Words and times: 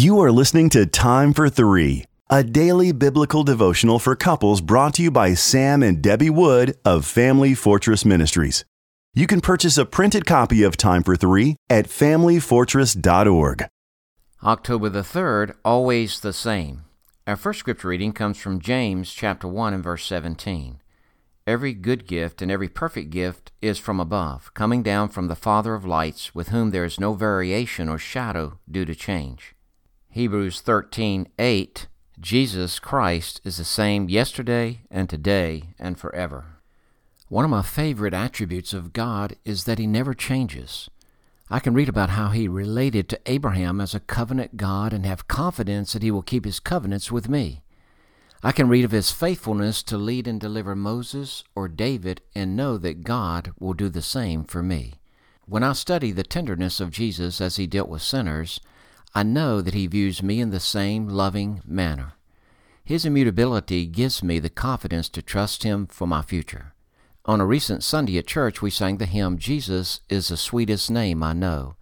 You 0.00 0.18
are 0.20 0.32
listening 0.32 0.70
to 0.70 0.86
Time 0.86 1.34
for 1.34 1.50
Three, 1.50 2.06
a 2.30 2.42
daily 2.42 2.90
biblical 2.90 3.44
devotional 3.44 3.98
for 3.98 4.16
couples 4.16 4.62
brought 4.62 4.94
to 4.94 5.02
you 5.02 5.10
by 5.10 5.34
Sam 5.34 5.82
and 5.82 6.00
Debbie 6.00 6.30
Wood 6.30 6.74
of 6.86 7.04
Family 7.04 7.52
Fortress 7.52 8.06
Ministries. 8.06 8.64
You 9.12 9.26
can 9.26 9.42
purchase 9.42 9.76
a 9.76 9.84
printed 9.84 10.24
copy 10.24 10.62
of 10.62 10.78
Time 10.78 11.02
for 11.02 11.16
Three 11.16 11.56
at 11.68 11.84
FamilyFortress.org. 11.84 13.66
October 14.42 14.88
the 14.88 15.02
3rd, 15.02 15.54
always 15.66 16.20
the 16.20 16.32
same. 16.32 16.84
Our 17.26 17.36
first 17.36 17.58
scripture 17.58 17.88
reading 17.88 18.14
comes 18.14 18.38
from 18.38 18.58
James 18.58 19.12
chapter 19.12 19.46
1 19.46 19.74
and 19.74 19.84
verse 19.84 20.06
17. 20.06 20.80
Every 21.46 21.74
good 21.74 22.06
gift 22.06 22.40
and 22.40 22.50
every 22.50 22.68
perfect 22.68 23.10
gift 23.10 23.52
is 23.60 23.78
from 23.78 24.00
above, 24.00 24.54
coming 24.54 24.82
down 24.82 25.10
from 25.10 25.28
the 25.28 25.36
Father 25.36 25.74
of 25.74 25.84
lights, 25.84 26.34
with 26.34 26.48
whom 26.48 26.70
there 26.70 26.86
is 26.86 26.98
no 26.98 27.12
variation 27.12 27.90
or 27.90 27.98
shadow 27.98 28.58
due 28.66 28.86
to 28.86 28.94
change. 28.94 29.54
Hebrews 30.12 30.60
13:8 30.62 31.86
Jesus 32.18 32.80
Christ 32.80 33.40
is 33.44 33.58
the 33.58 33.64
same 33.64 34.08
yesterday 34.08 34.80
and 34.90 35.08
today 35.08 35.72
and 35.78 35.96
forever. 35.96 36.56
One 37.28 37.44
of 37.44 37.50
my 37.52 37.62
favorite 37.62 38.12
attributes 38.12 38.74
of 38.74 38.92
God 38.92 39.36
is 39.44 39.64
that 39.64 39.78
he 39.78 39.86
never 39.86 40.12
changes. 40.12 40.90
I 41.48 41.60
can 41.60 41.74
read 41.74 41.88
about 41.88 42.10
how 42.10 42.30
he 42.30 42.48
related 42.48 43.08
to 43.08 43.20
Abraham 43.26 43.80
as 43.80 43.94
a 43.94 44.00
covenant 44.00 44.56
God 44.56 44.92
and 44.92 45.06
have 45.06 45.28
confidence 45.28 45.92
that 45.92 46.02
he 46.02 46.10
will 46.10 46.22
keep 46.22 46.44
his 46.44 46.58
covenants 46.58 47.12
with 47.12 47.28
me. 47.28 47.62
I 48.42 48.50
can 48.50 48.68
read 48.68 48.84
of 48.84 48.90
his 48.90 49.12
faithfulness 49.12 49.80
to 49.84 49.96
lead 49.96 50.26
and 50.26 50.40
deliver 50.40 50.74
Moses 50.74 51.44
or 51.54 51.68
David 51.68 52.20
and 52.34 52.56
know 52.56 52.78
that 52.78 53.04
God 53.04 53.52
will 53.60 53.74
do 53.74 53.88
the 53.88 54.02
same 54.02 54.42
for 54.42 54.60
me. 54.60 54.94
When 55.46 55.62
I 55.62 55.72
study 55.72 56.10
the 56.10 56.24
tenderness 56.24 56.80
of 56.80 56.90
Jesus 56.90 57.40
as 57.40 57.56
he 57.56 57.68
dealt 57.68 57.88
with 57.88 58.02
sinners, 58.02 58.60
I 59.14 59.22
know 59.24 59.60
that 59.60 59.74
he 59.74 59.86
views 59.86 60.22
me 60.22 60.40
in 60.40 60.50
the 60.50 60.60
same 60.60 61.08
loving 61.08 61.62
manner. 61.64 62.12
His 62.84 63.04
immutability 63.04 63.86
gives 63.86 64.22
me 64.22 64.38
the 64.38 64.50
confidence 64.50 65.08
to 65.10 65.22
trust 65.22 65.62
him 65.64 65.86
for 65.86 66.06
my 66.06 66.22
future. 66.22 66.74
On 67.24 67.40
a 67.40 67.46
recent 67.46 67.82
Sunday 67.82 68.18
at 68.18 68.26
church, 68.26 68.62
we 68.62 68.70
sang 68.70 68.98
the 68.98 69.06
hymn, 69.06 69.38
Jesus 69.38 70.00
is 70.08 70.28
the 70.28 70.36
sweetest 70.36 70.90
name 70.90 71.22
I 71.22 71.32
know, 71.32 71.76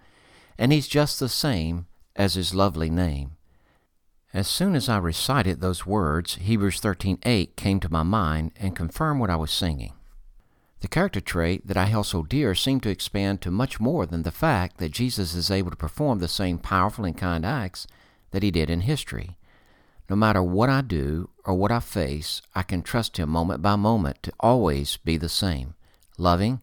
and 0.58 0.72
he's 0.72 0.88
just 0.88 1.20
the 1.20 1.28
same 1.28 1.86
as 2.16 2.34
his 2.34 2.54
lovely 2.54 2.90
name. 2.90 3.36
As 4.34 4.48
soon 4.48 4.74
as 4.74 4.88
I 4.88 4.98
recited 4.98 5.60
those 5.60 5.86
words, 5.86 6.34
Hebrews 6.34 6.80
13:8 6.80 7.56
came 7.56 7.80
to 7.80 7.92
my 7.92 8.02
mind 8.02 8.52
and 8.56 8.76
confirmed 8.76 9.20
what 9.20 9.30
I 9.30 9.36
was 9.36 9.50
singing. 9.50 9.92
The 10.80 10.88
character 10.88 11.20
trait 11.20 11.66
that 11.66 11.76
I 11.76 11.86
held 11.86 12.06
so 12.06 12.22
dear 12.22 12.54
seemed 12.54 12.84
to 12.84 12.90
expand 12.90 13.40
to 13.40 13.50
much 13.50 13.80
more 13.80 14.06
than 14.06 14.22
the 14.22 14.30
fact 14.30 14.78
that 14.78 14.92
Jesus 14.92 15.34
is 15.34 15.50
able 15.50 15.70
to 15.70 15.76
perform 15.76 16.20
the 16.20 16.28
same 16.28 16.58
powerful 16.58 17.04
and 17.04 17.16
kind 17.16 17.44
acts 17.44 17.86
that 18.30 18.42
he 18.42 18.50
did 18.50 18.70
in 18.70 18.82
history. 18.82 19.36
No 20.08 20.16
matter 20.16 20.42
what 20.42 20.70
I 20.70 20.80
do 20.80 21.30
or 21.44 21.54
what 21.54 21.72
I 21.72 21.80
face, 21.80 22.40
I 22.54 22.62
can 22.62 22.82
trust 22.82 23.18
Him 23.18 23.28
moment 23.28 23.60
by 23.60 23.76
moment 23.76 24.22
to 24.22 24.32
always 24.40 24.96
be 24.96 25.16
the 25.16 25.28
same 25.28 25.74
loving, 26.16 26.60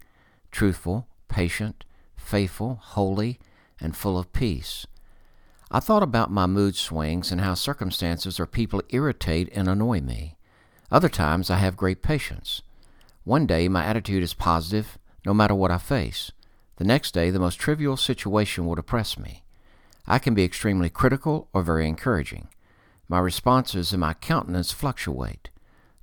truthful, 0.51 1.07
patient, 1.27 1.85
faithful, 2.17 2.79
holy, 2.81 3.39
and 3.79 3.95
full 3.95 4.17
of 4.17 4.33
peace. 4.33 4.87
I 5.69 5.79
thought 5.79 6.03
about 6.03 6.31
my 6.31 6.45
mood 6.45 6.75
swings 6.75 7.31
and 7.31 7.41
how 7.41 7.53
circumstances 7.53 8.39
or 8.39 8.45
people 8.45 8.81
irritate 8.89 9.49
and 9.53 9.67
annoy 9.67 10.01
me. 10.01 10.35
Other 10.91 11.09
times 11.09 11.49
I 11.49 11.57
have 11.57 11.77
great 11.77 12.01
patience. 12.01 12.61
One 13.25 13.47
day 13.47 13.67
my 13.67 13.83
attitude 13.83 14.21
is 14.21 14.35
positive 14.35 14.99
no 15.25 15.33
matter 15.33 15.55
what 15.55 15.71
I 15.71 15.79
face. 15.79 16.31
The 16.77 16.83
next 16.83 17.11
day 17.11 17.31
the 17.31 17.39
most 17.39 17.59
trivial 17.59 17.97
situation 17.97 18.67
will 18.67 18.75
depress 18.75 19.17
me. 19.17 19.43
I 20.05 20.19
can 20.19 20.35
be 20.35 20.43
extremely 20.43 20.91
critical 20.91 21.49
or 21.51 21.63
very 21.63 21.87
encouraging. 21.87 22.49
My 23.09 23.17
responses 23.17 23.91
and 23.91 24.01
my 24.01 24.13
countenance 24.13 24.71
fluctuate. 24.71 25.49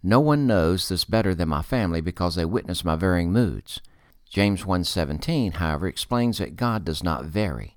No 0.02 0.18
one 0.18 0.48
knows 0.48 0.88
this 0.88 1.04
better 1.04 1.32
than 1.32 1.48
my 1.48 1.62
family 1.62 2.00
because 2.00 2.34
they 2.34 2.44
witness 2.44 2.84
my 2.84 2.96
varying 2.96 3.32
moods. 3.32 3.80
James 4.28 4.64
1:17, 4.64 5.52
however, 5.54 5.86
explains 5.86 6.38
that 6.38 6.56
God 6.56 6.84
does 6.84 7.04
not 7.04 7.26
vary. 7.26 7.76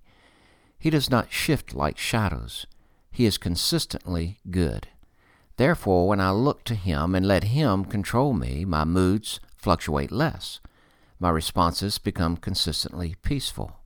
He 0.79 0.89
does 0.89 1.11
not 1.11 1.31
shift 1.31 1.75
like 1.75 1.99
shadows. 1.99 2.65
He 3.11 3.25
is 3.25 3.37
consistently 3.37 4.39
good. 4.49 4.87
Therefore, 5.57 6.07
when 6.07 6.19
I 6.19 6.31
look 6.31 6.63
to 6.65 6.75
him 6.75 7.15
and 7.15 7.25
let 7.25 7.45
him 7.45 7.85
control 7.85 8.33
me, 8.33 8.65
my 8.65 8.83
moods 8.83 9.39
fluctuate 9.55 10.11
less. 10.11 10.59
My 11.19 11.29
responses 11.29 11.97
become 11.97 12.35
consistently 12.35 13.15
peaceful. 13.23 13.79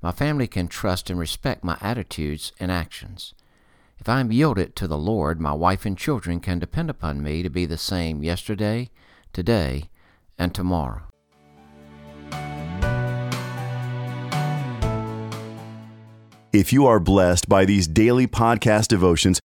My 0.00 0.10
family 0.10 0.46
can 0.46 0.68
trust 0.68 1.10
and 1.10 1.18
respect 1.18 1.62
my 1.62 1.76
attitudes 1.80 2.52
and 2.58 2.72
actions. 2.72 3.34
If 3.98 4.08
I 4.08 4.20
am 4.20 4.32
yielded 4.32 4.74
to 4.76 4.88
the 4.88 4.98
Lord, 4.98 5.40
my 5.40 5.52
wife 5.52 5.84
and 5.84 5.96
children 5.96 6.40
can 6.40 6.58
depend 6.58 6.90
upon 6.90 7.22
me 7.22 7.42
to 7.42 7.50
be 7.50 7.66
the 7.66 7.78
same 7.78 8.24
yesterday, 8.24 8.90
today, 9.32 9.90
and 10.38 10.54
tomorrow. 10.54 11.02
If 16.52 16.72
you 16.72 16.86
are 16.86 16.98
blessed 17.00 17.48
by 17.48 17.64
these 17.64 17.86
daily 17.86 18.26
podcast 18.26 18.88
devotions, 18.88 19.40